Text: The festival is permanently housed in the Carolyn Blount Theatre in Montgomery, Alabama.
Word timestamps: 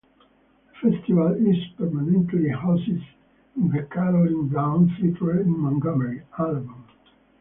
The 0.81 0.89
festival 0.93 1.33
is 1.47 1.57
permanently 1.77 2.49
housed 2.49 2.87
in 2.87 3.69
the 3.69 3.83
Carolyn 3.83 4.47
Blount 4.47 4.89
Theatre 4.99 5.39
in 5.41 5.55
Montgomery, 5.55 6.23
Alabama. 6.39 6.85